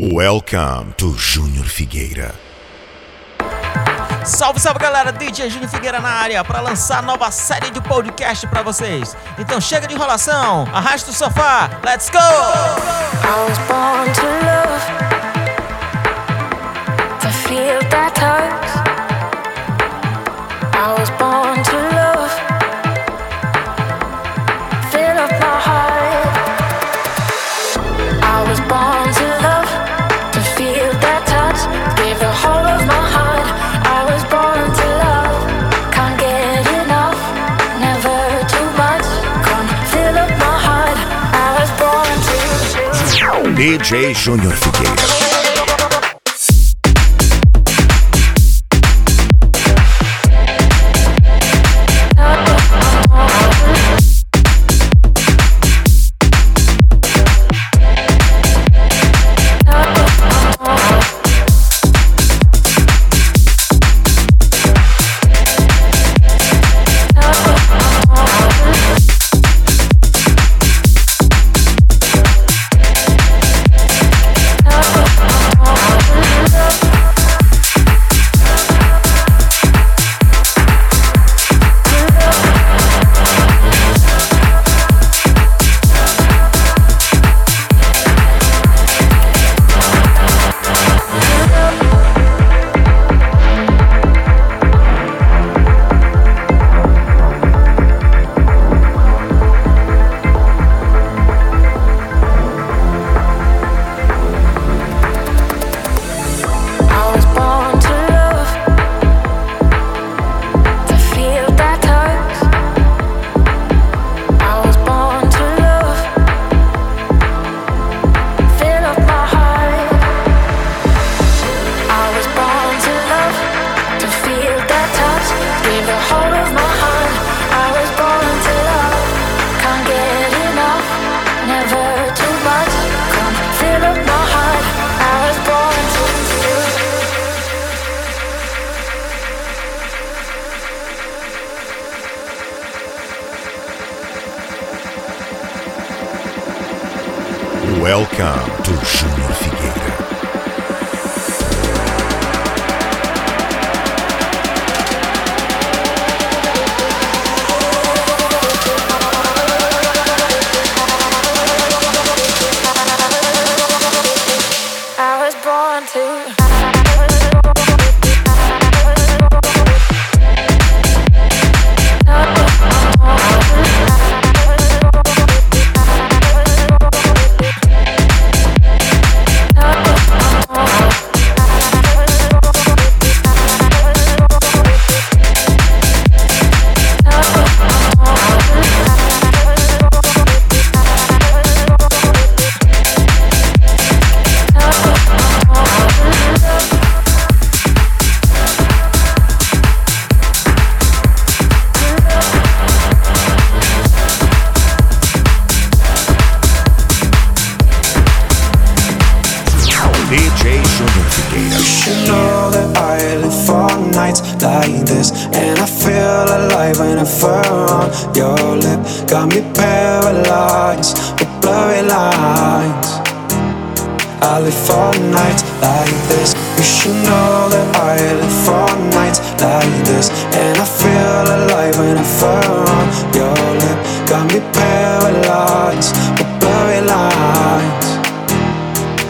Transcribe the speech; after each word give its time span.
Welcome 0.00 0.94
to 0.98 1.12
Júnior 1.18 1.64
Figueira. 1.64 2.32
Salve, 4.24 4.60
salve 4.60 4.78
galera, 4.78 5.10
DJ 5.10 5.50
Júnior 5.50 5.68
Figueira 5.68 5.98
na 5.98 6.08
área 6.08 6.44
para 6.44 6.60
lançar 6.60 7.02
nova 7.02 7.32
série 7.32 7.72
de 7.72 7.80
podcast 7.80 8.46
para 8.46 8.62
vocês. 8.62 9.16
Então 9.36 9.60
chega 9.60 9.88
de 9.88 9.94
enrolação, 9.94 10.68
arrasta 10.72 11.10
o 11.10 11.12
sofá, 11.12 11.68
let's 11.84 12.08
go! 12.10 12.18
I 12.18 13.48
was 13.48 13.58
born 13.66 14.12
to 14.12 14.22
love, 14.46 14.86
to 17.18 17.28
feel 17.48 17.80
that 17.90 18.14
touch. 18.14 18.68
I 20.74 20.94
was 20.96 21.10
born 21.18 21.60
to 21.64 21.87
DJ 43.58 44.14
Júnior 44.14 44.54
Figueira. 44.54 45.27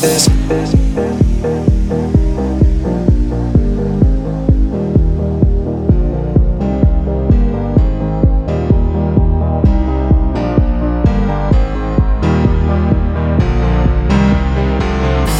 this. 0.00 0.28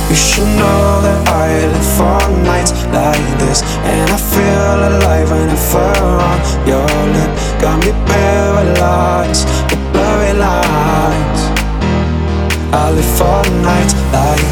You 0.09 0.17
should 0.17 0.47
know 0.57 1.03
that 1.03 1.29
I 1.29 1.67
live 1.67 1.89
for 1.97 2.43
nights 2.43 2.73
like 2.87 3.39
this 3.39 3.63
And 3.63 4.11
I 4.11 4.17
feel 4.17 4.79
alive 4.89 5.31
when 5.31 5.51
I 5.51 5.57
fur 5.57 6.19
on 6.31 6.39
your 6.67 6.89
lip 7.15 7.31
Got 7.61 7.85
me 7.85 7.93
paralyzed 8.07 9.47
with 9.71 9.93
blurry 9.93 10.33
lines 10.33 11.41
I 12.71 12.91
live 12.91 13.05
for 13.19 13.51
nights 13.63 13.95
like 14.13 14.48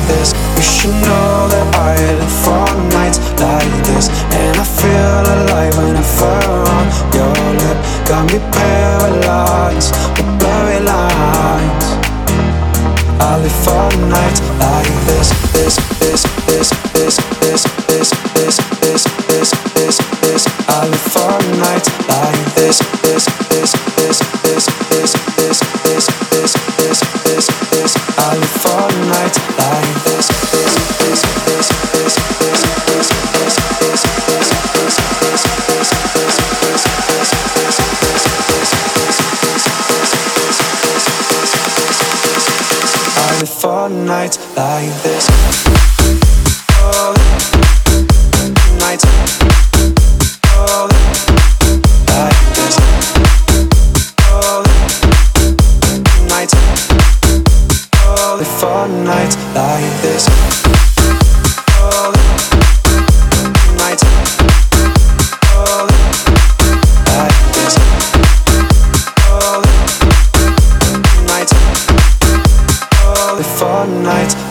you 0.86 0.92
know 1.02 1.50
that 1.50 1.66
I 1.74 1.98
live 1.98 2.36
for 2.46 2.66
nights 2.94 3.18
like 3.42 3.74
this 3.90 4.06
And 4.30 4.54
I 4.54 4.62
feel 4.62 5.22
alive 5.34 5.74
when 5.78 5.96
I 5.98 6.04
fur 6.18 6.62
on 6.78 6.86
your 7.10 7.34
lip 7.58 7.78
Got 8.06 8.30
me 8.30 8.38
paralyzed 8.54 9.90
with 10.14 10.30
blurry 10.38 10.80
lines 10.86 11.86
I 13.18 13.34
live 13.42 13.58
for 13.66 13.86
nights 14.06 14.40
like 14.62 14.94
this, 15.10 15.28
this, 15.52 15.74
this, 15.98 16.22
this, 16.46 16.70
this, 16.94 17.16
this, 17.42 17.62
this, 17.90 18.10
this, 18.34 18.56
this, 18.78 19.02
this, 19.26 19.50
this, 19.74 19.96
this 20.22 20.42
I 20.68 20.86
live 20.86 21.06
for 21.10 21.34
nights 21.58 21.90
like 22.06 22.54
this 22.54 23.05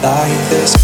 like 0.01 0.49
this. 0.49 0.74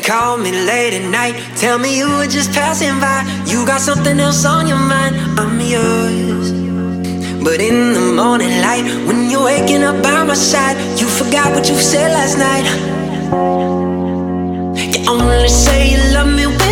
You 0.00 0.06
call 0.06 0.38
me 0.38 0.50
late 0.50 0.94
at 0.94 1.10
night, 1.10 1.34
tell 1.56 1.78
me 1.78 1.98
you 1.98 2.08
were 2.16 2.26
just 2.26 2.52
passing 2.52 2.98
by. 3.00 3.20
You 3.44 3.66
got 3.66 3.82
something 3.82 4.18
else 4.18 4.46
on 4.46 4.66
your 4.66 4.78
mind, 4.78 5.14
I'm 5.38 5.60
yours. 5.60 6.52
But 7.44 7.60
in 7.60 7.92
the 7.92 8.00
morning 8.16 8.48
light, 8.62 8.84
when 9.06 9.28
you're 9.28 9.44
waking 9.44 9.82
up 9.82 10.02
by 10.02 10.24
my 10.24 10.32
side, 10.32 10.78
you 10.98 11.06
forgot 11.06 11.52
what 11.54 11.68
you 11.68 11.74
said 11.74 12.12
last 12.12 12.38
night. 12.38 12.64
You 14.94 15.00
only 15.06 15.48
say 15.48 15.90
you 15.92 15.98
love 16.14 16.28
me 16.34 16.46
when 16.46 16.69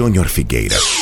Júnior 0.00 0.30
Figueira. 0.30 0.99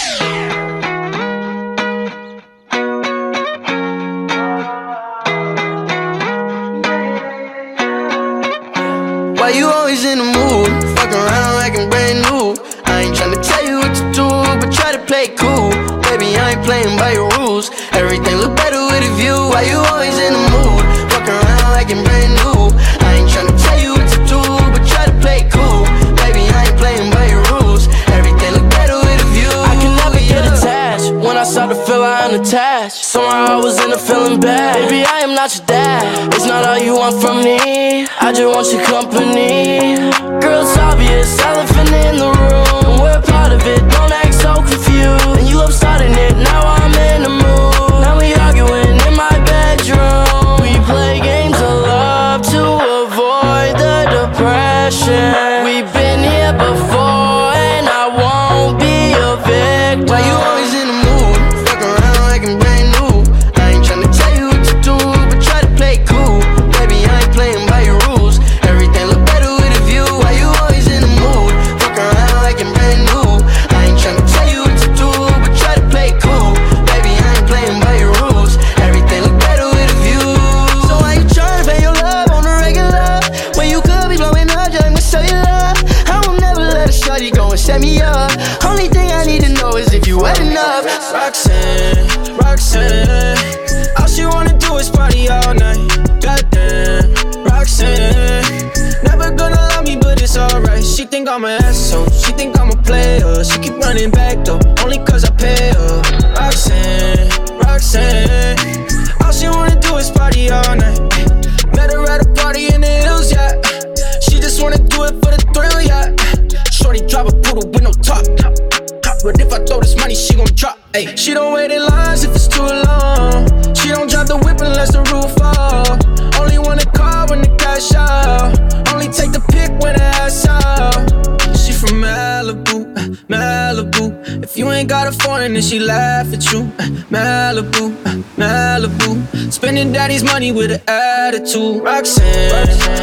Shorty 140.48 140.52
with 140.52 140.70
an 140.70 140.80
attitude, 140.88 141.82
Roxanne, 141.82 142.52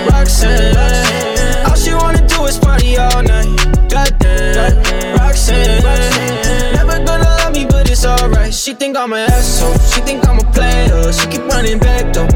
Roxanne, 0.07 0.75
Roxanne. 0.75 1.65
All 1.65 1.75
she 1.75 1.93
wanna 1.93 2.25
do 2.27 2.45
is 2.45 2.57
party 2.57 2.97
all 2.97 3.21
night. 3.21 3.45
Goddamn, 3.89 5.17
Roxanne, 5.17 5.83
Roxanne. 5.83 6.73
Never 6.73 7.05
gonna 7.05 7.23
love 7.23 7.53
me, 7.53 7.65
but 7.65 7.89
it's 7.89 8.05
alright. 8.05 8.53
She 8.53 8.73
think 8.73 8.97
I'm 8.97 9.13
an 9.13 9.29
asshole, 9.29 9.77
she 9.91 10.01
think 10.01 10.27
I'm 10.27 10.39
a 10.39 10.51
player. 10.51 11.13
She 11.13 11.27
keep 11.27 11.45
running 11.47 11.79
back 11.79 12.13
though. 12.13 12.34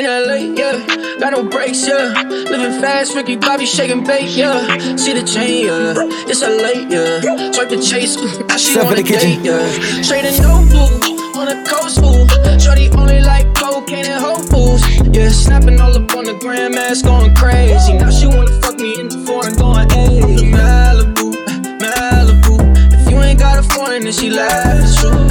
in 0.00 0.06
LA, 0.06 0.34
yeah. 0.56 1.18
Got 1.18 1.32
no 1.32 1.44
brakes, 1.44 1.86
yeah. 1.86 2.22
Living 2.22 2.80
fast, 2.80 3.14
Ricky 3.14 3.36
Bobby 3.36 3.66
shaking 3.66 4.04
bait, 4.04 4.30
yeah. 4.30 4.96
See 4.96 5.12
the 5.12 5.22
chain, 5.22 5.66
yeah. 5.66 5.94
It's 6.28 6.42
a 6.42 6.48
LA, 6.48 6.88
yeah. 6.88 7.52
Swipe 7.52 7.68
the 7.68 7.80
chase, 7.80 8.16
I 8.48 8.56
she 8.56 8.74
the 8.74 9.02
kitchen. 9.02 9.42
date, 9.42 9.44
yeah. 9.44 10.02
Straight 10.02 10.24
and 10.24 10.40
no 10.42 10.64
boo, 10.72 11.38
on 11.38 11.46
the 11.46 11.58
coast, 11.68 11.98
ooh. 12.00 12.26
Shorty 12.58 12.88
only 12.96 13.20
like 13.20 13.54
cocaine 13.54 14.06
and 14.06 14.22
hoe 14.22 14.42
fools, 14.42 14.82
yeah. 15.12 15.28
Snapping 15.28 15.80
all 15.80 15.94
up 15.94 16.14
on 16.14 16.24
the 16.24 16.34
grandmas, 16.34 17.02
going 17.02 17.34
crazy. 17.34 17.94
Now 17.94 18.10
she 18.10 18.26
wanna 18.26 18.52
fuck 18.60 18.76
me 18.76 18.98
in 18.98 19.08
the 19.08 19.18
foreign, 19.26 19.54
going 19.56 19.88
hey 19.90 20.48
Malibu, 20.48 21.32
Malibu. 21.80 22.56
If 22.94 23.10
you 23.10 23.20
ain't 23.20 23.38
got 23.38 23.58
a 23.58 23.62
foreign, 23.62 24.04
then 24.04 24.12
she 24.12 24.30
laughs, 24.30 25.00
true. 25.00 25.29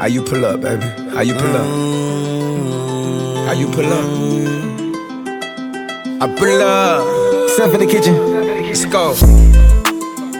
How 0.00 0.06
you 0.06 0.22
pull 0.22 0.46
up, 0.46 0.62
baby? 0.62 0.86
How 1.12 1.20
you 1.20 1.34
pull 1.34 1.54
up? 1.54 1.66
How 3.44 3.52
you 3.52 3.66
pull 3.66 3.84
up? 3.84 4.06
I 6.22 6.26
pull 6.38 6.62
up. 6.62 7.50
Step 7.50 7.74
in 7.74 7.80
the 7.80 7.86
kitchen. 7.86 8.16
Let's 8.64 8.86
go. 8.86 9.12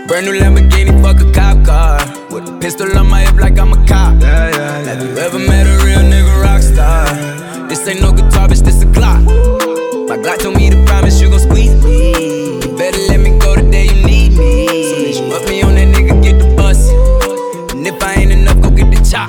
Brand 0.09 0.25
new 0.25 0.33
Lamborghini, 0.33 0.97
fuck 1.03 1.21
a 1.21 1.31
cop 1.35 1.63
car. 1.67 2.01
With 2.31 2.49
a 2.49 2.59
pistol 2.59 2.97
on 2.97 3.11
my 3.11 3.21
hip 3.21 3.35
like 3.35 3.59
I'm 3.59 3.75
a 3.75 3.87
cop. 3.87 4.23
Have 4.23 5.03
you 5.03 5.19
ever 5.19 5.39
met 5.39 5.67
a 5.67 5.85
real 5.85 6.01
nigga 6.09 6.43
rock 6.43 6.63
star? 6.63 7.05
This 7.69 7.87
ain't 7.87 8.01
no 8.01 8.13
guitar, 8.13 8.49
bitch, 8.49 8.65
this 8.65 8.81
a 8.83 8.87
clock. 8.95 9.23
My 10.09 10.17
Glock 10.17 10.39
told 10.39 10.57
me 10.57 10.71
to 10.71 10.83
promise 10.87 11.21
you 11.21 11.29
gon' 11.29 11.39
squeeze 11.39 11.75
me. 11.85 12.61
You 12.63 12.79
better 12.79 12.99
let 13.09 13.21
me 13.21 13.39
go 13.39 13.57
the 13.57 13.71
day 13.71 13.89
you 13.93 14.07
need 14.07 14.39
me. 14.39 14.67
So 15.13 15.23
you 15.23 15.35
up 15.35 15.47
me 15.51 15.61
on 15.61 15.75
that 15.75 15.95
nigga, 15.95 16.23
get 16.23 16.39
the 16.39 16.49
bus. 16.57 16.89
And 17.75 17.87
if 17.87 18.03
I 18.03 18.15
ain't 18.15 18.33
enough, 18.33 18.59
go 18.63 18.71
get 18.71 18.91
the 18.91 19.05
chop 19.05 19.29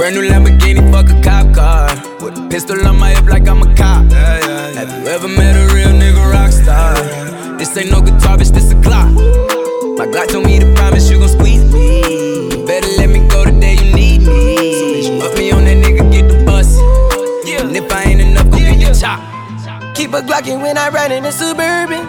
Brand 0.00 0.14
new 0.14 0.22
Lamborghini, 0.22 0.80
fuck 0.90 1.10
a 1.10 1.20
cop 1.20 1.54
car. 1.54 1.88
With 2.24 2.38
a 2.38 2.48
pistol 2.48 2.88
on 2.88 2.98
my 2.98 3.10
hip 3.10 3.26
like 3.26 3.46
I'm 3.46 3.60
a 3.60 3.66
cop. 3.76 4.10
Have 4.10 4.88
you 4.88 5.06
ever 5.06 5.28
met 5.28 5.54
a 5.54 5.74
real 5.74 5.88
nigga 5.88 6.32
rock 6.32 6.52
star? 6.52 6.94
This 7.58 7.76
ain't 7.76 7.90
no 7.90 8.00
guitar, 8.00 8.38
bitch, 8.38 8.50
this 8.50 8.72
a 8.72 8.76
Glock. 8.76 9.12
My 9.98 10.06
Glock 10.06 10.28
told 10.28 10.46
me 10.46 10.58
to 10.58 10.72
promise 10.72 11.10
you 11.10 11.18
gon' 11.18 11.28
squeeze 11.28 11.70
me. 11.70 12.48
You 12.48 12.64
better 12.66 12.88
let 12.96 13.10
me 13.10 13.28
go 13.28 13.44
the 13.44 13.52
day 13.60 13.74
you 13.74 13.94
need 13.94 14.22
me. 14.22 15.02
So 15.02 15.20
put 15.20 15.36
me 15.36 15.52
on 15.52 15.64
that 15.64 15.76
nigga, 15.76 16.10
get 16.10 16.28
the 16.28 16.46
bus. 16.46 16.78
And 17.60 17.76
if 17.76 17.92
I 17.92 18.04
ain't 18.04 18.22
enough, 18.22 18.50
go 18.50 18.56
get 18.56 18.78
your 18.78 18.94
chop. 18.94 19.20
Keep 19.94 20.14
a 20.14 20.22
Glockin' 20.22 20.62
when 20.62 20.78
I 20.78 20.88
ride 20.88 21.12
in 21.12 21.24
the 21.24 21.30
Suburban. 21.30 22.06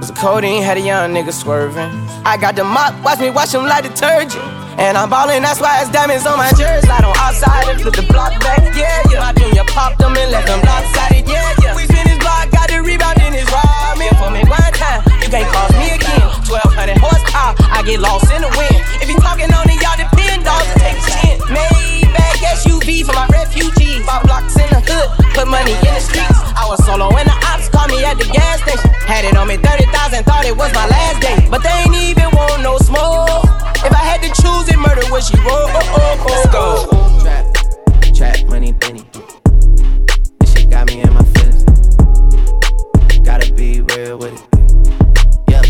Cause 0.00 0.08
the 0.08 0.14
codeine 0.14 0.62
had 0.62 0.78
a 0.78 0.80
young 0.80 1.12
nigga 1.12 1.34
swerving. 1.34 1.90
I 2.24 2.38
got 2.40 2.56
the 2.56 2.64
mop, 2.64 2.94
watch 3.04 3.18
me 3.20 3.28
wash 3.28 3.52
him 3.52 3.64
like 3.64 3.82
detergent. 3.84 4.65
And 4.76 4.96
I'm 4.96 5.08
ballin', 5.08 5.40
that's 5.40 5.60
why 5.60 5.80
it's 5.80 5.90
diamonds 5.90 6.26
on 6.26 6.36
my 6.36 6.52
jersey. 6.52 6.84
Slide 6.84 7.04
on 7.04 7.16
outside 7.16 7.64
and 7.72 7.80
the 7.80 8.04
block 8.12 8.36
back, 8.44 8.60
yeah, 8.76 9.00
yeah. 9.08 9.24
My 9.24 9.32
junior 9.32 9.64
popped 9.72 9.98
them 9.98 10.12
and 10.12 10.30
left 10.30 10.46
them 10.46 10.60
lopsided, 10.68 11.24
yeah, 11.24 11.48
yeah. 11.64 11.72
We 11.72 11.88
spin 11.88 12.04
his 12.04 12.20
block, 12.20 12.52
got 12.52 12.68
the 12.68 12.84
rebound 12.84 13.16
in 13.24 13.32
his. 13.32 13.48
Me 13.96 14.12
for 14.20 14.28
me 14.28 14.44
one 14.44 14.72
time, 14.76 15.00
you 15.24 15.32
can't 15.32 15.48
cross 15.48 15.72
me 15.80 15.96
again. 15.96 16.28
1200 16.52 17.00
horsepower, 17.00 17.56
I 17.72 17.80
get 17.88 18.04
lost 18.04 18.28
in 18.28 18.44
the 18.44 18.52
wind. 18.52 18.76
If 19.00 19.08
you 19.08 19.16
talking 19.16 19.48
on 19.48 19.64
it, 19.64 19.80
y'all 19.80 19.96
depend, 19.96 20.44
dogs 20.44 20.68
take 20.76 21.00
a. 21.24 21.40
Maybach 21.48 22.44
SUV 22.60 23.00
for 23.08 23.16
my 23.16 23.24
refugees. 23.32 24.04
Five 24.04 24.28
blocks 24.28 24.60
in 24.60 24.68
the 24.68 24.84
hood, 24.84 25.08
put 25.32 25.48
money 25.48 25.72
in 25.72 25.92
the 25.96 26.04
streets. 26.04 26.36
I 26.52 26.68
was 26.68 26.84
solo 26.84 27.08
when 27.16 27.24
the 27.24 27.36
ops 27.48 27.72
called 27.72 27.88
me 27.88 28.04
at 28.04 28.20
the 28.20 28.28
gas 28.28 28.60
station. 28.60 28.92
Had 29.08 29.24
it 29.24 29.40
on 29.40 29.48
me 29.48 29.56
30,000, 29.56 29.88
thought 30.28 30.44
it 30.44 30.52
was 30.52 30.68
my 30.76 30.84
last 30.84 31.24
day. 31.24 31.48
But 31.48 31.64
they 31.64 31.72
ain't 31.72 31.96
even 31.96 32.28
want 32.36 32.60
no 32.60 32.76
smoke. 32.76 33.48
If 33.80 33.92
I 33.92 34.04
had 34.04 34.20
to 34.20 34.30
choose 34.36 34.45
would 35.16 35.24
she 35.24 35.36
roll? 35.38 35.48
Oh, 35.48 35.70
oh, 35.72 36.16
oh, 36.20 36.30
Let's 36.30 36.52
go. 36.52 37.22
Trap, 37.22 38.14
trap, 38.14 38.46
money, 38.50 38.74
penny. 38.74 39.02
This 40.40 40.52
shit 40.52 40.68
got 40.68 40.86
me 40.88 41.00
in 41.00 41.10
my 41.14 41.24
feelings. 41.32 41.64
Gotta 43.24 43.50
be 43.54 43.80
real 43.80 44.18
with 44.18 44.34
it. 44.36 44.42
Yeah. 45.48 45.62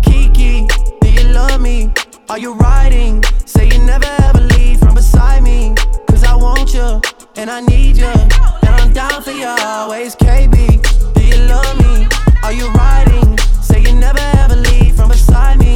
Kiki, 0.00 0.66
do 1.02 1.12
you 1.12 1.28
love 1.28 1.60
me? 1.60 1.92
Are 2.30 2.38
you 2.38 2.54
riding? 2.54 3.22
Say 3.44 3.68
you 3.68 3.80
never 3.80 4.08
ever 4.22 4.40
leave 4.40 4.78
from 4.78 4.94
beside 4.94 5.42
me. 5.42 5.74
Cause 6.08 6.24
I 6.24 6.34
want 6.36 6.72
you, 6.72 7.02
and 7.36 7.50
I 7.50 7.60
need 7.60 7.98
you. 7.98 8.06
And 8.06 8.72
I'm 8.80 8.94
down 8.94 9.22
for 9.22 9.32
you 9.32 9.44
always, 9.46 10.16
KB. 10.16 11.12
Do 11.12 11.22
you 11.22 11.36
love 11.44 11.76
me? 11.84 12.08
Are 12.42 12.52
you 12.54 12.70
riding? 12.72 13.36
Say 13.60 13.82
you 13.82 13.94
never 13.94 14.24
ever 14.38 14.56
leave 14.56 14.96
from 14.96 15.10
beside 15.10 15.58
me. 15.58 15.75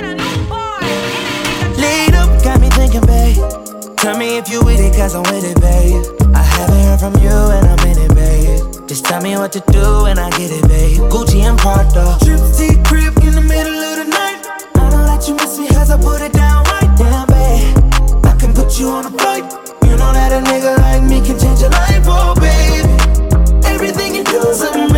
Babe. 2.99 3.37
Tell 3.97 4.17
me 4.17 4.37
if 4.37 4.49
you 4.49 4.63
with 4.65 4.79
it, 4.79 4.93
cause 4.93 5.15
I'm 5.15 5.23
with 5.31 5.45
it, 5.45 5.59
babe. 5.61 6.03
I 6.35 6.43
haven't 6.43 6.83
heard 6.83 6.99
from 6.99 7.15
you 7.23 7.29
and 7.29 7.67
I'm 7.67 7.87
in 7.87 7.97
it, 7.97 8.13
babe. 8.13 8.87
Just 8.87 9.05
tell 9.05 9.21
me 9.21 9.37
what 9.37 9.51
to 9.53 9.61
do 9.71 10.05
and 10.05 10.19
I 10.19 10.29
get 10.31 10.51
it, 10.51 10.67
babe. 10.67 10.99
Gucci 11.11 11.41
and 11.47 11.57
Prada. 11.57 12.17
Trip 12.25 12.41
T 12.57 12.75
crib 12.83 13.15
in 13.23 13.35
the 13.35 13.41
middle 13.41 13.79
of 13.79 13.95
the 14.03 14.07
night. 14.09 14.43
I 14.75 14.89
don't 14.89 15.05
let 15.05 15.27
you 15.27 15.35
miss 15.35 15.57
me 15.59 15.67
cause 15.69 15.89
I 15.91 15.97
put 15.97 16.21
it 16.21 16.33
down 16.33 16.65
right 16.65 16.91
down, 16.97 17.27
babe. 17.27 18.25
I 18.25 18.35
can 18.37 18.53
put 18.53 18.79
you 18.79 18.89
on 18.89 19.05
a 19.05 19.11
flight. 19.11 19.45
You 19.85 19.95
know 19.95 20.11
that 20.11 20.31
a 20.35 20.41
nigga 20.43 20.77
like 20.79 21.03
me 21.03 21.21
can 21.21 21.39
change 21.39 21.61
your 21.61 21.69
life, 21.69 22.03
oh, 22.07 22.35
baby. 22.35 22.91
Everything 23.67 24.15
you 24.15 24.23
do 24.23 24.39
is 24.49 24.61
amazing. 24.61 24.90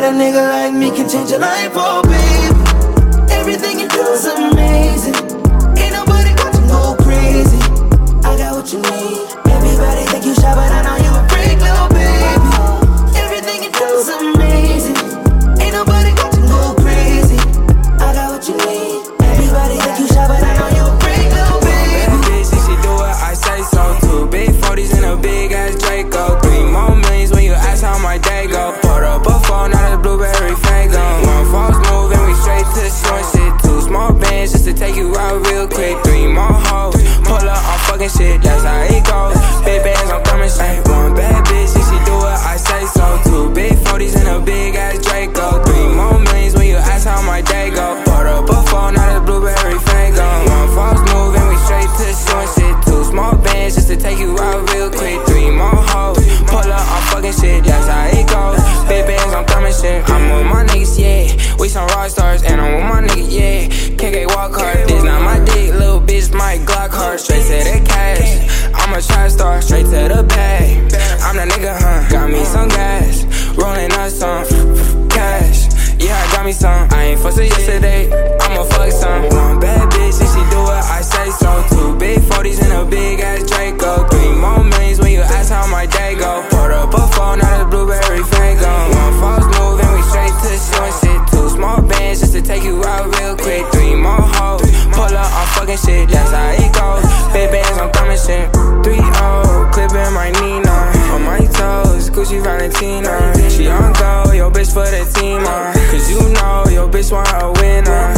that 0.00 0.12
a 0.12 0.14
nigga 0.14 0.44
like 0.44 0.74
me 0.74 0.90
can 0.90 1.08
change 1.08 1.30
your 1.30 1.40
life, 1.40 1.72
oh 1.72 2.04
baby. 2.04 3.32
Everything 3.32 3.80
you 3.80 3.88
do 3.88 4.02
is 4.12 4.26
amazing. 4.26 5.16
Ain't 5.80 5.94
nobody 5.96 6.36
got 6.36 6.52
to 6.52 6.62
go 6.68 6.96
crazy. 7.00 7.56
I 8.20 8.36
got 8.36 8.52
what 8.56 8.68
you 8.72 8.80
need. 8.84 9.24
Everybody 9.48 10.04
think 10.12 10.26
you 10.26 10.34
shot, 10.34 10.56
but 10.56 10.68
I 10.68 10.75
talking 37.98 38.08
shit, 38.08 38.42
that's 38.42 38.62
how 38.62 38.95
to 69.96 70.08
the 70.08 70.22
bank. 70.24 70.65
Tina. 102.78 103.50
She 103.50 103.68
on 103.68 103.92
go, 103.94 104.32
your 104.32 104.50
bitch 104.50 104.72
for 104.72 104.86
the 104.86 105.04
team, 105.18 105.42
uh. 105.44 105.72
Cause 105.90 106.10
you 106.10 106.20
know 106.34 106.64
your 106.70 106.88
bitch 106.88 107.12
want 107.12 107.28
a 107.32 107.52
winner. 107.60 108.14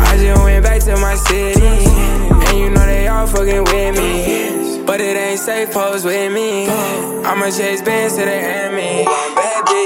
I 0.00 0.16
just 0.18 0.42
went 0.42 0.64
back 0.64 0.80
to 0.82 0.96
my 0.96 1.14
city, 1.14 1.66
and 1.66 2.58
you 2.58 2.70
know 2.70 2.86
they 2.86 3.08
all 3.08 3.26
fucking 3.26 3.64
with 3.64 3.96
me. 3.98 4.84
But 4.84 5.00
it 5.00 5.16
ain't 5.16 5.40
safe, 5.40 5.72
pose 5.72 6.04
with 6.04 6.32
me. 6.32 6.68
I'ma 7.24 7.50
chase 7.50 7.82
bands 7.82 8.14
to 8.16 8.24
the 8.24 8.32
enemy 8.32 9.06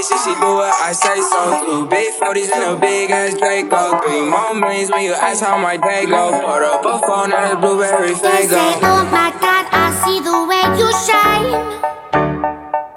bitch, 0.01 0.23
she 0.23 0.33
do 0.39 0.49
what 0.55 0.73
I 0.81 0.91
say 0.93 1.19
so. 1.21 1.41
Two 1.65 1.85
big 1.87 2.13
40s 2.19 2.49
and 2.53 2.77
a 2.77 2.79
big 2.79 3.11
ass 3.11 3.33
Draco. 3.37 3.99
Three 4.01 4.21
more 4.29 4.53
millions 4.53 4.91
when 4.91 5.03
you 5.03 5.13
ask 5.13 5.43
how 5.43 5.57
my 5.57 5.77
day 5.77 6.05
go. 6.05 6.31
Put 6.31 6.63
up 6.63 6.85
a 6.85 6.99
phone 7.05 7.33
and 7.33 7.53
a 7.53 7.59
blueberry 7.59 8.15
fango. 8.15 8.61
Oh 8.81 9.03
my 9.11 9.31
god, 9.41 9.65
I 9.71 9.87
see 10.03 10.19
the 10.21 10.37
way 10.49 10.63
you 10.79 10.89
shine. 11.05 11.81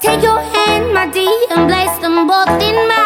Take 0.00 0.22
your 0.22 0.53
body 1.06 1.28
and 1.50 1.68
place 1.68 1.98
them 1.98 2.26
both 2.26 2.48
in 2.62 2.76
my 2.88 3.03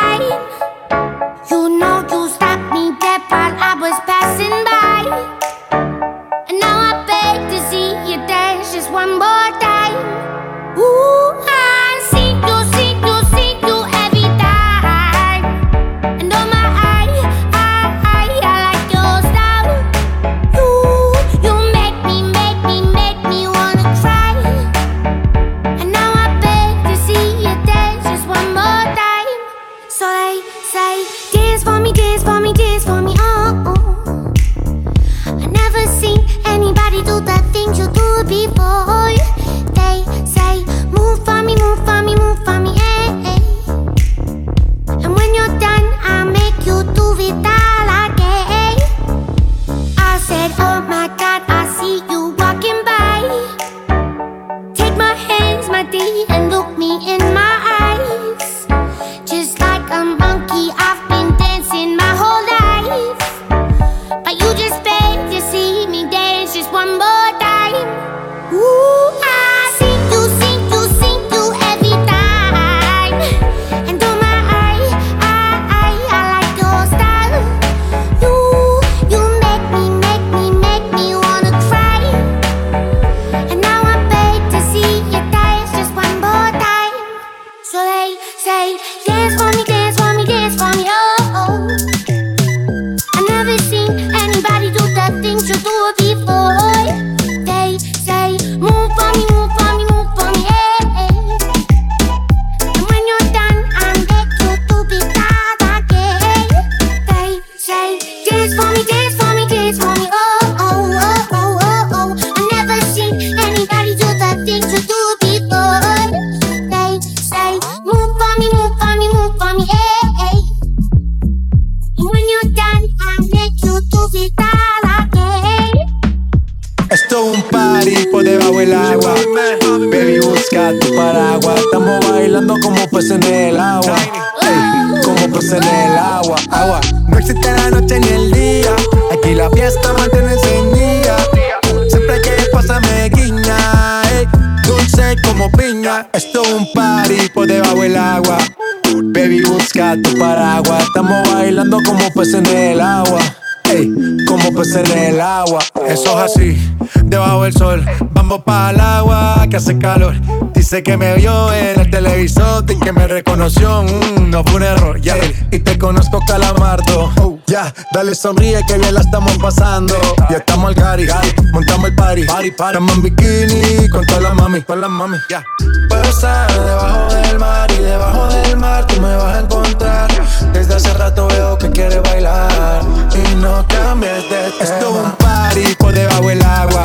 que 159.59 159.65
hace 159.71 159.79
calor. 159.79 160.15
Dice 160.55 160.83
que 160.83 160.97
me 160.97 161.15
vio 161.17 161.53
en 161.53 161.81
el 161.81 161.91
televisor 161.91 162.65
y 162.69 162.79
que 162.79 162.93
me 162.93 163.07
reconoció. 163.07 163.83
Mm, 163.83 164.31
no 164.31 164.45
fue 164.45 164.57
un 164.57 164.63
error, 164.63 165.01
ya. 165.01 165.17
Y 165.51 165.59
te 165.59 165.79
conozco, 165.79 166.21
calamardo. 166.27 167.11
Oh, 167.21 167.39
ya, 167.47 167.73
dale 167.93 168.15
sonríe 168.15 168.61
que 168.67 168.79
bien 168.79 168.95
la 168.95 169.01
estamos 169.01 169.37
pasando. 169.39 169.95
Ya 170.31 170.39
estamos 170.39 170.69
al 170.69 170.75
gari, 170.75 171.07
montamos 171.53 171.89
el 171.89 171.95
party. 171.97 172.25
party, 172.25 172.51
party. 172.53 172.77
Estamos 172.77 172.97
en 172.97 173.03
bikini 173.03 173.89
con 173.89 174.07
todas 174.07 174.23
las 174.23 174.35
mami, 174.35 174.63
con 174.63 174.81
las 174.81 174.91
mami. 174.91 175.17
Ya. 175.29 175.45
Puedo 175.89 176.05
estar 176.05 176.53
debajo 176.53 177.15
del 177.15 177.39
mar 177.39 177.71
y 177.73 177.83
debajo 177.83 178.29
del 178.29 178.57
mar 178.57 178.87
tú 178.87 179.01
me 179.01 179.17
vas 179.17 179.37
a 179.37 179.41
encontrar. 179.41 180.11
Desde 180.53 180.75
hace 180.75 180.93
rato 180.95 181.27
veo 181.29 181.59
que 181.59 181.71
quieres 181.71 182.03
bailar 182.03 182.83
y 183.15 183.35
no 183.37 183.67
cambies 183.69 184.23
de 184.31 184.51
tema. 184.59 184.65
Esto 184.75 184.89
es 184.89 185.05
un 185.05 185.13
party 185.13 185.75
por 185.79 185.93
debajo 185.93 186.29
del 186.29 186.43
agua. 186.43 186.85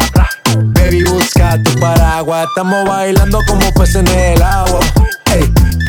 Tu 1.62 1.80
paraguas. 1.80 2.48
Estamos 2.48 2.88
bailando 2.88 3.40
como 3.48 3.72
peces 3.74 3.98
en 3.98 4.08
el 4.08 4.42
agua. 4.42 4.80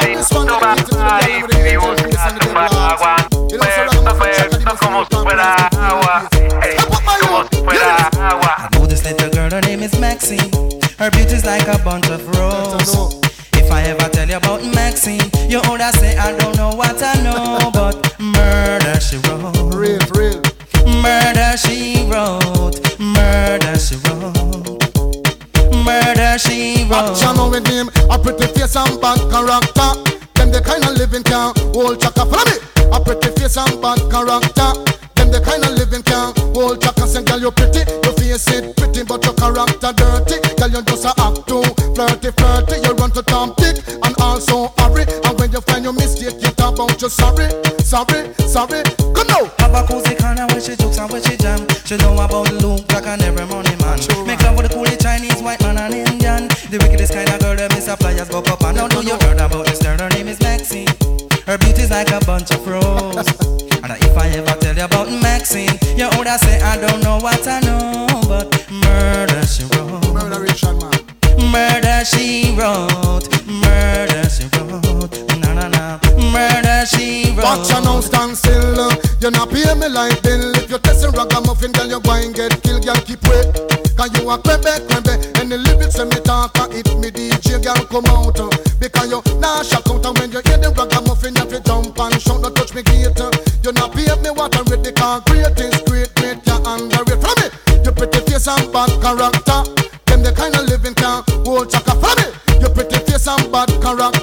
nobody, 0.00 0.82
nobody, 0.92 1.42
vivimos 1.56 2.00
en 2.00 2.56
agua. 2.56 3.16
Pero 3.48 4.76
como 4.78 5.04
supera 5.04 5.68
agua. 5.72 6.28
I 7.68 8.68
know 8.72 8.86
this 8.86 9.04
little 9.04 9.30
girl, 9.30 9.50
her 9.50 9.60
name 9.62 9.82
is 9.82 9.98
Maxine. 9.98 10.50
Her 10.98 11.10
beauty's 11.10 11.44
like 11.44 11.66
a 11.68 11.78
bunch 11.78 12.08
of 12.10 12.26
roses. 12.36 13.20
If 13.54 13.70
I 13.70 13.82
ever 13.82 14.08
tell 14.10 14.28
you 14.28 14.36
about 14.36 14.62
Maxine, 14.74 15.30
you 15.48 15.60
would 15.68 15.80
say 15.94 16.16
I 16.16 16.36
don't 16.36 16.56
know 16.56 16.70
what 16.70 17.02
I 17.02 17.14
know, 17.22 17.70
but 17.74 18.18
murder 18.20 19.00
she 19.00 19.16
wrote. 19.28 19.74
Real, 19.74 20.00
real. 20.14 20.42
Murder 21.02 21.56
she 21.56 22.06
wrote. 22.10 22.80
Murder 22.98 23.78
she 23.78 23.96
wrote. 23.96 24.80
Murder 25.72 26.19
she 26.38 26.84
wrote. 26.84 27.10
Action 27.10 27.50
with 27.50 27.66
him, 27.66 27.88
a 28.10 28.18
pretty 28.18 28.46
face 28.54 28.76
and 28.76 29.00
bad 29.00 29.18
character. 29.30 29.90
Them 30.34 30.50
the 30.52 30.60
kind 30.64 30.84
of 30.84 30.96
living 30.96 31.22
can 31.22 31.54
hold 31.74 32.00
chaka. 32.00 32.24
Follow 32.26 32.44
me. 32.44 32.56
A 32.92 33.00
pretty 33.00 33.28
face 33.40 33.56
and 33.56 33.80
bad 33.80 33.98
character. 34.10 34.70
Them 35.30 35.42
the 35.42 35.46
kind 35.46 35.62
of 35.62 35.78
living 35.78 36.02
can 36.02 36.34
hold 36.54 36.82
chaka. 36.82 37.06
Say, 37.06 37.22
girl, 37.22 37.38
you 37.38 37.50
pretty, 37.50 37.86
your 38.02 38.14
face 38.18 38.50
it 38.50 38.74
pretty, 38.76 39.02
but 39.04 39.22
your 39.22 39.34
character 39.34 39.92
dirty. 39.94 40.42
Girl, 40.58 40.70
you 40.70 40.82
just 40.82 41.06
a 41.06 41.14
act 41.22 41.46
too 41.46 41.62
flirty, 41.94 42.30
flirty. 42.34 42.82
You 42.82 42.92
run 42.98 43.10
to 43.14 43.22
Tom 43.22 43.54
Dick 43.56 43.78
and 43.86 44.14
also 44.18 44.74
hurry. 44.78 45.06
And 45.06 45.38
when 45.38 45.52
you 45.52 45.60
find 45.62 45.84
your 45.84 45.94
mistake, 45.94 46.42
you 46.42 46.50
talk 46.58 46.74
about 46.74 47.00
you 47.00 47.08
sorry, 47.08 47.46
sorry, 47.82 48.34
sorry. 48.50 48.82
Come 49.14 49.28
now. 49.30 49.46
Have 49.62 49.74
a 49.74 49.86
cozy 49.86 50.14
corner 50.18 50.46
where 50.50 50.60
she 50.60 50.74
jokes 50.74 50.98
and 50.98 51.10
where 51.10 51.22
she 51.22 51.36
jam. 51.38 51.62
She 51.86 51.96
know 51.98 52.18
about 52.18 52.50
the 52.50 52.58
look 52.58 52.90
like 52.90 53.06
an 53.06 53.22
every 53.22 53.46
money 53.46 53.74
man. 53.78 53.98
Make 54.26 54.42
love 54.42 54.58
with 54.58 54.66
the 54.66 54.74
coolie 54.74 54.98
Chinese, 54.98 55.42
white 55.42 55.62
man 55.62 55.78
and 55.78 55.94
Indian. 55.94 56.50
The 56.70 56.78
wickedest 56.82 57.14
kind 57.14 57.30
of 57.30 57.38
girl 57.38 57.54
that 57.54 57.70
miss 57.74 57.86
suppliers 57.86 58.28
go 58.28 58.42
up 58.42 58.62
and 58.66 58.76
now 58.76 58.86
know 58.88 59.00
you 59.00 59.14
heard 59.22 59.38
about 59.38 59.66
this 59.66 59.82
girl. 59.82 59.98
Her 59.98 60.08
name 60.10 60.26
is 60.28 60.40
Maxine. 60.40 60.90
Her 61.46 61.58
beauty's 61.58 61.90
like 61.90 62.10
a 62.10 62.20
bunch 62.24 62.50
of 62.50 62.66
roses. 62.66 63.26
and 63.82 63.92
if 63.92 64.16
I 64.16 64.28
ever 64.36 64.54
tell 64.60 64.76
you 64.76 64.84
about 64.84 65.08
Maxine, 65.22 65.78
you 65.96 66.08
would 66.16 66.28
say 66.40 66.60
I 66.60 66.76
don't 66.76 67.02
know 67.02 67.18
what 67.18 67.46
I 67.46 67.60
know, 67.60 68.06
but 68.28 68.46
murder 68.70 69.46
she 69.46 69.64
wrote. 69.64 70.12
Murder 70.14 70.40
Richard 70.40 70.76
man. 70.80 71.50
Murder 71.50 72.04
she 72.04 72.54
wrote. 72.56 73.28
Murder 73.46 74.28
she 74.28 74.44
wrote. 74.56 75.29
Na 75.60 75.68
na. 75.68 76.00
Murder 76.32 76.86
she 76.88 77.36
wrote. 77.36 77.44
Watch 77.44 77.68
you 77.68 77.80
now 77.84 78.00
stand 78.00 78.32
still. 78.36 78.88
You 79.20 79.30
not 79.30 79.50
pay 79.52 79.68
me 79.76 79.88
like 79.92 80.22
bill. 80.22 80.56
If 80.56 80.70
you 80.70 80.78
testing 80.78 81.12
ragamuffin, 81.12 81.72
girl, 81.72 81.86
you 81.86 82.00
go 82.00 82.12
and 82.16 82.34
get 82.34 82.56
killed. 82.62 82.84
Girl, 82.84 82.96
keep 83.04 83.20
wait. 83.28 83.52
Cause 83.92 84.08
you 84.16 84.24
a 84.30 84.40
crebe, 84.40 84.72
crebe. 84.88 85.14
And 85.36 85.52
the 85.52 85.58
lyrics 85.60 85.98
when 85.98 86.08
me 86.08 86.16
talk, 86.24 86.56
I 86.56 86.72
hit 86.72 86.88
me 86.96 87.12
DJ, 87.12 87.60
girl, 87.60 87.76
come 87.92 88.08
out. 88.08 88.40
Uh, 88.40 88.48
because 88.80 89.12
you 89.12 89.20
nah 89.36 89.60
shock 89.62 89.84
out. 89.92 90.00
And 90.06 90.16
when 90.16 90.32
you 90.32 90.40
hear 90.48 90.56
the 90.56 90.72
ragamuffin, 90.72 91.36
you 91.36 91.44
to 91.52 91.60
jump 91.60 91.98
and 92.00 92.16
shout. 92.16 92.40
Don't 92.40 92.56
touch 92.56 92.72
me 92.72 92.80
gate. 92.80 93.20
Uh. 93.20 93.28
You 93.60 93.72
not 93.76 93.92
pay 93.92 94.08
me 94.24 94.32
what 94.32 94.56
I'm 94.56 94.64
ready. 94.72 94.92
Cause 94.96 95.20
great 95.28 95.60
is 95.60 95.76
great, 95.84 96.08
great, 96.16 96.40
you 96.40 96.56
underrate. 96.64 97.20
From 97.20 97.36
me, 97.36 97.52
you 97.84 97.92
pretty 97.92 98.20
face 98.24 98.48
and 98.48 98.64
bad 98.72 98.88
character. 99.04 99.60
Them 100.08 100.24
the 100.24 100.32
kind 100.32 100.56
of 100.56 100.64
living 100.72 100.96
can 100.96 101.20
hold 101.44 101.68
chaka. 101.68 101.92
From 102.00 102.16
me, 102.16 102.32
you 102.64 102.72
pretty 102.72 102.96
face 103.04 103.28
and 103.28 103.44
bad 103.52 103.68
character. 103.84 104.19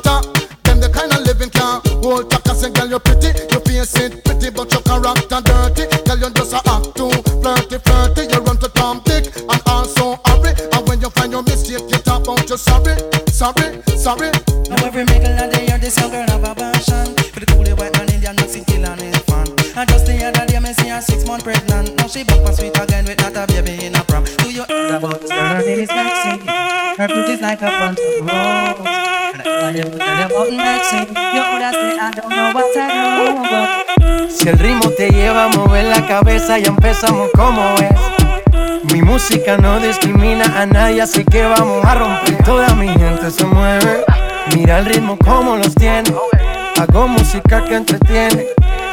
Hold 2.07 2.31
chaka. 2.31 2.55
Say, 2.55 2.71
girl, 2.71 2.87
you're 2.87 2.99
pretty, 2.99 3.31
you 3.51 3.59
face 3.67 3.95
it 3.99 4.23
pretty, 4.23 4.49
but 4.49 4.71
your 4.71 4.81
character 4.81 5.41
dirty. 5.43 5.83
Girl, 6.07 6.17
you 6.17 6.29
just 6.31 6.53
a 6.53 6.61
act 6.65 6.95
too 6.95 7.11
flirty, 7.43 7.77
flirty. 7.83 8.21
You 8.31 8.39
run 8.47 8.57
to 8.63 8.69
Tom 8.69 9.01
Dick 9.05 9.35
and 9.35 9.61
also 9.67 10.19
hurry. 10.25 10.55
And 10.73 10.87
when 10.87 11.01
you 11.01 11.09
find 11.11 11.31
your 11.31 11.43
mistake, 11.43 11.83
you 11.91 11.99
talk 11.99 12.23
about 12.23 12.49
you 12.49 12.57
sorry, 12.57 12.95
sorry, 13.27 13.83
sorry. 13.97 14.31
Now 14.69 14.83
every 14.85 15.05
middle 15.05 15.31
of 15.31 15.51
the 15.51 15.65
year, 15.67 15.77
this 15.77 15.97
young 15.97 16.11
girl 16.11 16.27
have 16.27 16.43
a 16.43 16.53
passion 16.53 17.15
For 17.31 17.39
the 17.39 17.45
coolie 17.45 17.77
white 17.77 17.93
man 17.93 18.11
Indian 18.11 18.35
kill 18.35 18.85
and 18.85 18.99
his 18.99 19.17
fan 19.19 19.47
And 19.77 19.87
just 19.89 20.05
the 20.05 20.25
other 20.25 20.45
day, 20.45 20.59
me 20.59 20.73
see 20.73 20.89
her 20.89 20.99
six 20.99 21.25
month 21.25 21.45
pregnant 21.45 21.96
Now 22.07 22.13
she 22.13 22.23
back 22.23 22.39
for 22.47 22.53
sweet 22.53 22.77
again 22.79 23.03
with 23.03 23.19
not 23.19 23.35
a 23.35 23.45
baby 23.51 23.85
in 23.85 23.93
a 23.93 24.01
prom 24.05 24.23
Do 24.23 24.49
you 24.49 24.63
hear 24.63 24.95
about 24.95 25.19
this 25.19 25.29
girl? 25.29 25.43
Her 25.43 25.59
name 25.59 25.79
is 25.79 25.89
Maxine 25.89 26.39
Her 26.95 27.05
beauty's 27.05 27.41
like 27.41 27.61
a 27.61 27.67
bunch 27.67 27.99
of 27.99 28.23
roses 28.23 28.87
And 28.87 29.41
if 29.43 29.45
I 29.45 29.75
ever 29.75 29.97
tell 29.97 30.15
you 30.15 30.23
about 30.23 30.53
Maxine 30.55 31.11
You 31.35 31.43
would 31.51 31.67
say 31.75 31.99
I 31.99 32.11
don't 32.15 32.29
know 32.29 32.51
what 32.55 32.77
I 32.77 32.87
know 32.95 33.43
but 33.43 34.31
Si 34.31 34.47
el 34.47 34.57
ritmo 34.57 34.89
te 34.95 35.09
lleva 35.09 35.45
a 35.45 35.49
mover 35.49 35.83
la 35.83 36.07
cabeza, 36.07 36.57
ya 36.57 36.69
empezamos 36.69 37.29
como 37.35 37.75
es. 37.75 38.93
Mi 38.93 39.01
música 39.01 39.57
no 39.57 39.77
discrimina 39.81 40.45
a 40.61 40.65
nadie, 40.65 41.01
así 41.01 41.25
que 41.25 41.43
vamos 41.43 41.83
a 41.83 41.95
romper. 41.95 42.41
Toda 42.45 42.73
mi 42.75 42.87
gente 42.87 43.31
se 43.31 43.43
mueve. 43.43 44.05
Mira 44.55 44.79
el 44.79 44.85
ritmo 44.85 45.17
como 45.17 45.57
los 45.57 45.75
tiene. 45.75 46.13
Hago 46.79 47.07
música 47.09 47.65
que 47.65 47.75
entretiene. 47.75 48.47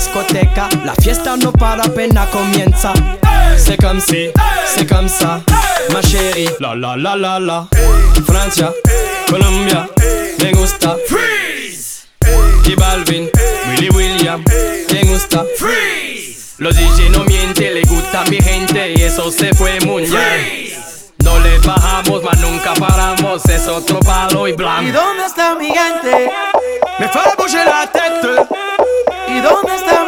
Discoteca. 0.00 0.68
La 0.84 0.94
fiesta 0.94 1.36
no 1.36 1.52
para 1.52 1.84
apenas 1.84 2.28
comienza. 2.30 2.92
C'est 3.56 3.76
comme 3.76 4.00
si, 4.00 4.30
c'est 4.74 4.88
comme 4.88 5.08
ça, 5.08 5.42
ma 5.92 6.00
chérie. 6.00 6.48
La 6.58 6.74
la 6.74 6.96
la 6.96 7.16
la 7.16 7.38
la. 7.38 7.68
Francia, 8.26 8.72
Colombia, 9.28 9.88
me 10.42 10.52
gusta. 10.52 10.96
Freeze. 11.06 12.06
Y 12.64 12.74
Balvin, 12.76 13.28
Willy 13.68 13.90
William, 13.90 14.42
me 14.90 15.02
gusta. 15.04 15.44
Freeze. 15.58 16.54
Los 16.58 16.76
DJ 16.76 17.10
no 17.10 17.24
mienten, 17.24 17.74
le 17.74 17.82
gusta 17.82 18.24
mi 18.30 18.40
gente 18.40 18.94
y 18.96 19.02
eso 19.02 19.30
se 19.30 19.52
fue 19.52 19.78
muy 19.80 20.04
bien. 20.04 20.70
No 21.24 21.38
le 21.40 21.58
bajamos, 21.58 22.22
mas 22.22 22.38
nunca 22.40 22.72
paramos, 22.74 23.44
es 23.46 23.68
otro 23.68 24.00
palo 24.00 24.48
y 24.48 24.52
blanco. 24.52 24.88
¿Y 24.88 24.92
dónde 24.92 25.26
está 25.26 25.54
mi 25.56 25.68
gente? 25.68 26.30
Me 26.98 27.08
fue 27.08 27.22
bouger 27.36 27.66
la 27.66 27.86
tête. 27.86 28.59
¿Y 29.62 29.66
dónde 29.66 29.74
está 29.74 29.99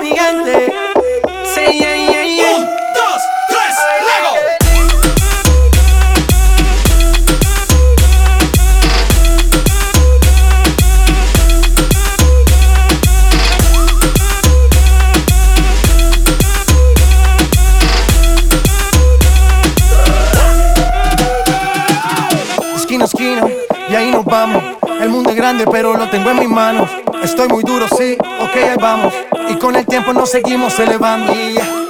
pero 25.70 25.96
lo 25.96 26.08
tengo 26.08 26.30
en 26.30 26.38
mis 26.38 26.48
manos. 26.48 26.90
Estoy 27.22 27.48
muy 27.48 27.62
duro, 27.62 27.86
sí, 27.96 28.16
ok, 28.40 28.56
ahí 28.56 28.76
vamos. 28.80 29.12
Y 29.48 29.56
con 29.56 29.76
el 29.76 29.86
tiempo 29.86 30.12
nos 30.12 30.30
seguimos 30.30 30.78
elevando. 30.78 31.32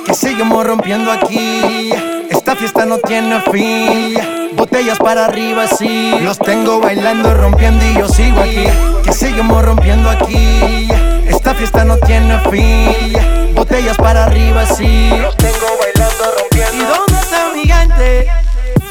Que 0.05 0.15
seguimos 0.15 0.67
rompiendo 0.67 1.13
aquí. 1.13 1.93
Esta 2.31 2.57
fiesta 2.57 2.85
no 2.85 2.99
tiene 2.99 3.41
fin. 3.53 4.51
Botellas 4.57 4.99
para 4.99 5.27
arriba, 5.27 5.67
sí. 5.67 6.13
Los 6.21 6.39
tengo 6.39 6.81
bailando, 6.81 7.33
rompiendo 7.35 7.85
y 7.85 7.95
yo 7.95 8.09
sigo 8.09 8.41
aquí. 8.41 8.67
Que 9.05 9.13
seguimos 9.13 9.65
rompiendo 9.65 10.11
aquí. 10.11 10.89
Esta 11.27 11.55
fiesta 11.55 11.85
no 11.85 11.97
tiene 11.99 12.39
fin. 12.51 13.55
Botellas 13.55 13.97
para 13.97 14.25
arriba, 14.25 14.67
sí. 14.67 15.11
Los 15.21 15.37
tengo 15.37 15.67
bailando, 15.81 16.25
rompiendo. 16.39 16.75
¿Y 16.75 16.87
dónde 16.87 17.21
está 17.21 17.49
mi 17.55 17.63
gente? 17.65 18.29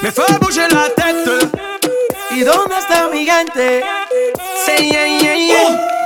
Me 0.02 0.12
fue 0.12 0.26
bouger 0.40 0.72
la 0.72 0.86
tête. 0.96 1.50
¿Y 2.32 2.42
dónde 2.42 2.78
está 2.78 3.10
mi 3.10 3.26
gente? 3.26 3.84
Sí, 4.64 4.92
yeah, 4.92 5.08
yeah, 5.08 5.34
yeah. 5.34 5.70
Un, 5.70 6.01